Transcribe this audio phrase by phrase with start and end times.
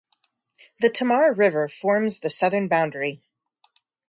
[0.79, 3.21] The Tamar River forms the southern boundary.